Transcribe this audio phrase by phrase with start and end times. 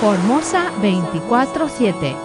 [0.00, 2.16] Formosa 24-7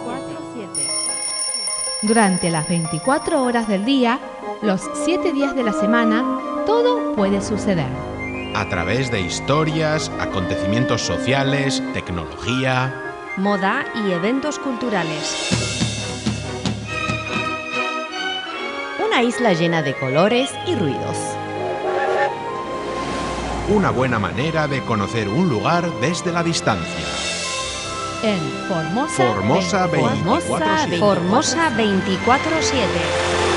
[2.02, 4.20] Durante las 24 horas del día,
[4.62, 7.88] los 7 días de la semana, todo puede suceder.
[8.56, 15.91] A través de historias, acontecimientos sociales, tecnología, moda y eventos culturales.
[19.22, 21.16] Una isla llena de colores y ruidos.
[23.70, 27.06] Una buena manera de conocer un lugar desde la distancia.
[28.24, 31.00] En Formosa, Formosa 24-7.
[31.00, 33.51] Formosa 24-7.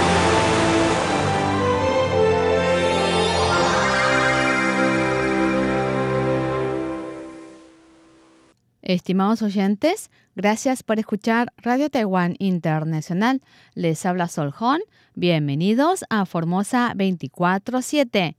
[8.84, 13.40] Estimados oyentes, gracias por escuchar Radio Taiwán Internacional.
[13.72, 14.82] Les habla Soljón.
[15.14, 18.36] Bienvenidos a Formosa 24-7.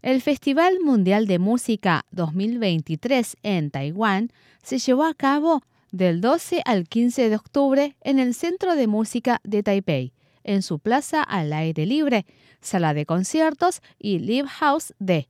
[0.00, 4.30] El Festival Mundial de Música 2023 en Taiwán
[4.62, 5.60] se llevó a cabo
[5.92, 10.78] del 12 al 15 de octubre en el Centro de Música de Taipei, en su
[10.78, 12.24] plaza al aire libre,
[12.62, 15.28] sala de conciertos y live house de.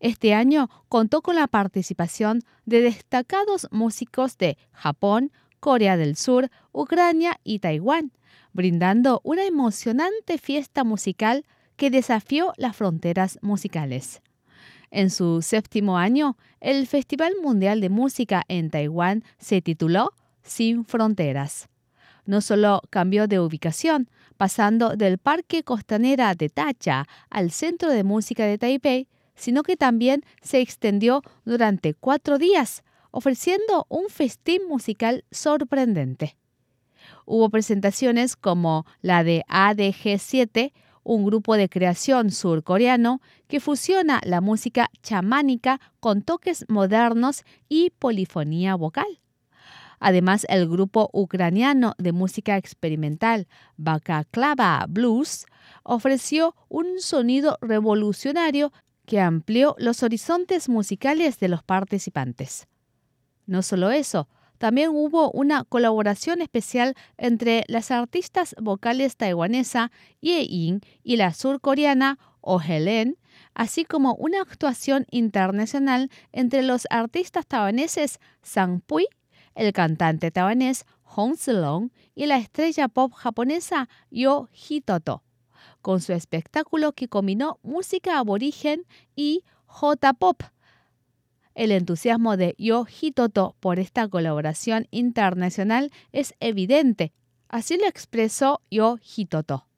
[0.00, 7.40] Este año contó con la participación de destacados músicos de Japón, Corea del Sur, Ucrania
[7.44, 8.12] y Taiwán,
[8.52, 11.44] brindando una emocionante fiesta musical
[11.76, 14.22] que desafió las fronteras musicales.
[14.90, 21.68] En su séptimo año, el Festival Mundial de Música en Taiwán se tituló Sin Fronteras.
[22.24, 28.44] No solo cambió de ubicación, pasando del Parque Costanera de Tacha al Centro de Música
[28.44, 36.36] de Taipei, sino que también se extendió durante cuatro días, ofreciendo un festín musical sorprendente.
[37.24, 44.90] Hubo presentaciones como la de ADG7, un grupo de creación surcoreano que fusiona la música
[45.02, 49.20] chamánica con toques modernos y polifonía vocal.
[49.98, 55.46] Además, el grupo ucraniano de música experimental Bakaklava Blues
[55.82, 58.72] ofreció un sonido revolucionario
[59.06, 62.66] que amplió los horizontes musicales de los participantes.
[63.46, 64.28] No solo eso,
[64.58, 69.90] también hubo una colaboración especial entre las artistas vocales taiwanesa
[70.20, 73.18] Ye Ying y la surcoreana Oh Helen,
[73.54, 79.06] así como una actuación internacional entre los artistas taiwaneses Sang Pui,
[79.54, 85.22] el cantante taiwanés Hong Zilong y la estrella pop japonesa Yo Hitoto
[85.86, 90.42] con su espectáculo que combinó música aborigen y J-pop.
[91.54, 97.12] El entusiasmo de Yo Hitoto por esta colaboración internacional es evidente.
[97.48, 99.68] Así lo expresó Yo Hitoto.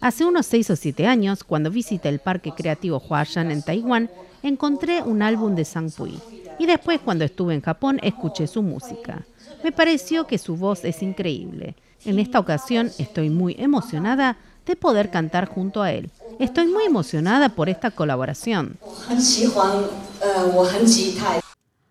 [0.00, 4.10] Hace unos seis o siete años, cuando visité el Parque Creativo Huashan en Taiwán,
[4.42, 6.18] encontré un álbum de Sang Pui.
[6.58, 9.24] Y después, cuando estuve en Japón, escuché su música.
[9.62, 11.76] Me pareció que su voz es increíble.
[12.04, 14.36] En esta ocasión estoy muy emocionada
[14.66, 16.10] de poder cantar junto a él.
[16.38, 18.78] Estoy muy emocionada por esta colaboración.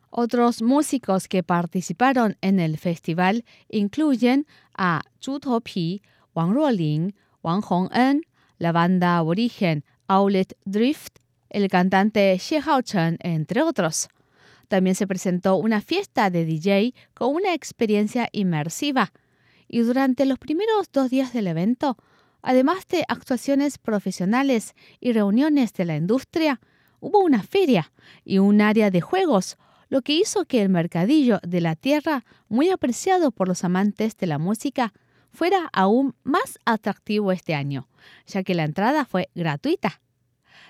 [0.09, 4.45] Otros músicos que participaron en el festival incluyen
[4.77, 6.01] a Zhu Topi,
[6.33, 8.21] Wang Ruoling, Wang Hongen,
[8.57, 11.17] la banda aborigen Outlet Drift,
[11.49, 14.09] el cantante Xie Haochen, entre otros.
[14.67, 19.11] También se presentó una fiesta de DJ con una experiencia inmersiva
[19.67, 21.97] y durante los primeros dos días del evento,
[22.41, 26.61] además de actuaciones profesionales y reuniones de la industria,
[26.99, 27.91] hubo una feria
[28.23, 29.57] y un área de juegos,
[29.89, 34.27] lo que hizo que el mercadillo de la tierra, muy apreciado por los amantes de
[34.27, 34.93] la música,
[35.31, 37.87] fuera aún más atractivo este año,
[38.25, 40.01] ya que la entrada fue gratuita.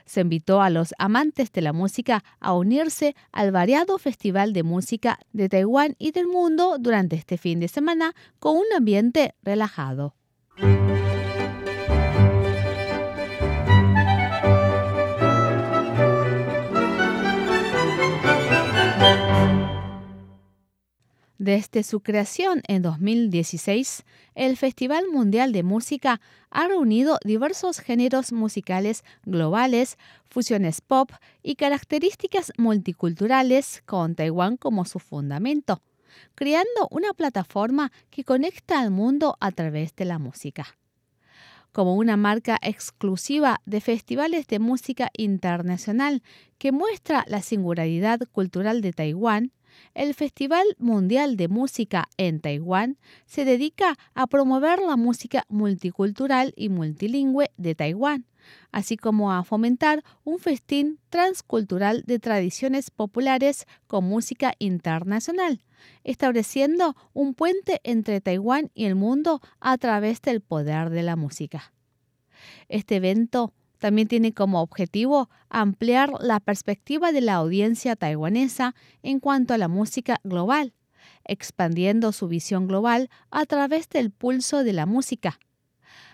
[0.05, 5.19] Se invitó a los amantes de la música a unirse al variado Festival de Música
[5.33, 10.15] de Taiwán y del mundo durante este fin de semana con un ambiente relajado.
[21.45, 24.03] Desde su creación en 2016,
[24.33, 26.19] el Festival Mundial de Música
[26.49, 31.11] ha reunido diversos géneros musicales globales, fusiones pop
[31.43, 35.83] y características multiculturales con Taiwán como su fundamento,
[36.33, 40.65] creando una plataforma que conecta al mundo a través de la música.
[41.71, 46.23] Como una marca exclusiva de festivales de música internacional
[46.57, 49.51] que muestra la singularidad cultural de Taiwán,
[49.93, 56.69] el Festival Mundial de Música en Taiwán se dedica a promover la música multicultural y
[56.69, 58.25] multilingüe de Taiwán,
[58.71, 65.61] así como a fomentar un festín transcultural de tradiciones populares con música internacional,
[66.03, 71.73] estableciendo un puente entre Taiwán y el mundo a través del poder de la música.
[72.67, 73.53] Este evento
[73.85, 78.73] también tiene como objetivo ampliar la perspectiva de la audiencia taiwanesa
[79.03, 80.73] en cuanto a la música global,
[81.23, 85.37] expandiendo su visión global a través del pulso de la música.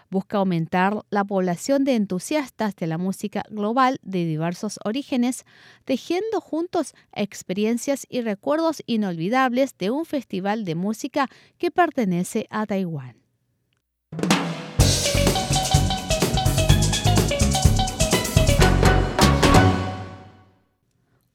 [0.10, 5.46] Busca aumentar la población de entusiastas de la música global de diversos orígenes,
[5.86, 13.16] tejiendo juntos experiencias y recuerdos inolvidables de un festival de música que pertenece a Taiwán.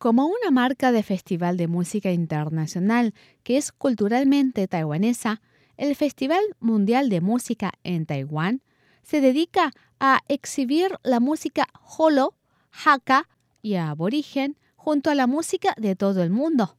[0.07, 3.13] Como una marca de festival de música internacional
[3.43, 5.43] que es culturalmente taiwanesa,
[5.77, 8.63] el Festival Mundial de Música en Taiwán
[9.03, 11.67] se dedica a exhibir la música
[11.99, 12.37] holo,
[12.71, 13.29] hakka
[13.63, 16.79] y aborigen junto a la música de todo el mundo.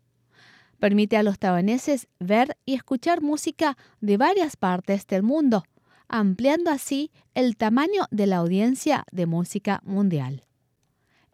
[0.80, 5.65] Permite a los taiwaneses ver y escuchar música de varias partes del mundo,
[6.07, 10.46] ampliando así el tamaño de la audiencia de música mundial.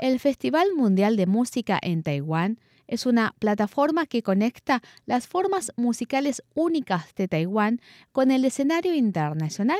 [0.03, 6.43] El Festival Mundial de Música en Taiwán es una plataforma que conecta las formas musicales
[6.55, 7.79] únicas de Taiwán
[8.11, 9.79] con el escenario internacional,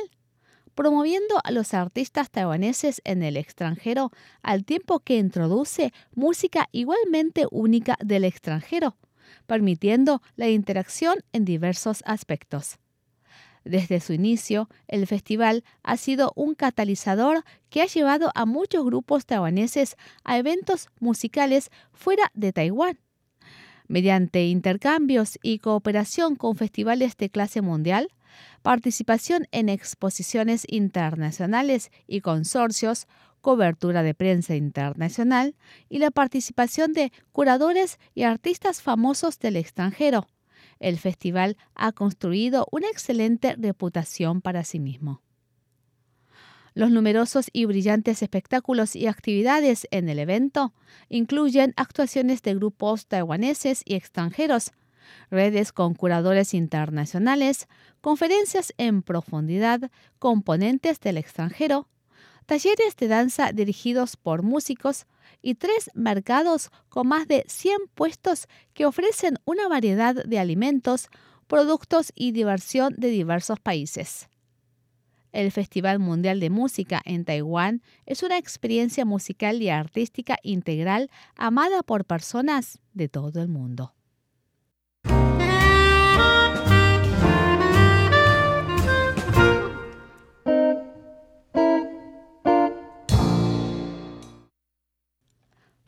[0.74, 7.98] promoviendo a los artistas taiwaneses en el extranjero al tiempo que introduce música igualmente única
[8.02, 8.96] del extranjero,
[9.44, 12.78] permitiendo la interacción en diversos aspectos.
[13.64, 19.24] Desde su inicio, el festival ha sido un catalizador que ha llevado a muchos grupos
[19.24, 22.98] taiwaneses a eventos musicales fuera de Taiwán.
[23.88, 28.08] Mediante intercambios y cooperación con festivales de clase mundial,
[28.62, 33.06] participación en exposiciones internacionales y consorcios,
[33.40, 35.54] cobertura de prensa internacional
[35.88, 40.26] y la participación de curadores y artistas famosos del extranjero,
[40.80, 45.22] el festival ha construido una excelente reputación para sí mismo.
[46.74, 50.74] Los numerosos y brillantes espectáculos y actividades en el evento
[51.08, 54.72] incluyen actuaciones de grupos taiwaneses y extranjeros,
[55.30, 57.68] redes con curadores internacionales,
[58.00, 61.88] conferencias en profundidad, componentes del extranjero,
[62.46, 65.06] talleres de danza dirigidos por músicos,
[65.44, 71.08] y tres mercados con más de 100 puestos que ofrecen una variedad de alimentos,
[71.46, 74.30] productos y diversión de diversos países.
[75.32, 81.82] El Festival Mundial de Música en Taiwán es una experiencia musical y artística integral amada
[81.82, 83.92] por personas de todo el mundo.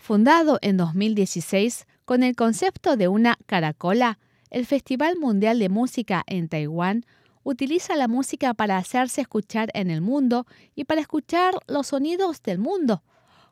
[0.06, 4.20] Fundado en 2016 con el concepto de una caracola,
[4.50, 7.04] el Festival Mundial de Música en Taiwán
[7.42, 12.60] utiliza la música para hacerse escuchar en el mundo y para escuchar los sonidos del
[12.60, 13.02] mundo,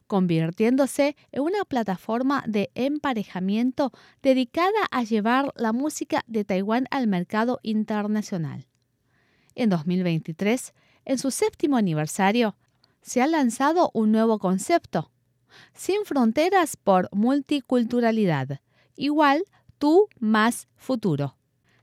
[0.07, 3.91] convirtiéndose en una plataforma de emparejamiento
[4.23, 8.69] dedicada a llevar la música de Taiwán al mercado internacional.
[9.57, 10.73] En 2023,
[11.05, 12.55] en su séptimo aniversario,
[13.03, 15.11] se ha lanzado un nuevo concepto,
[15.75, 18.61] sin fronteras por multiculturalidad.
[18.97, 19.45] Igual
[19.79, 21.37] tú más futuro,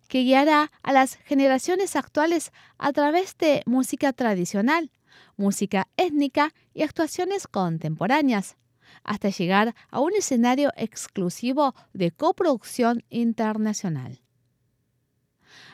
[0.08, 4.92] que guiará a las generaciones actuales a través de música tradicional,
[5.38, 8.58] música étnica y actuaciones contemporáneas,
[9.04, 14.22] hasta llegar a un escenario exclusivo de coproducción internacional.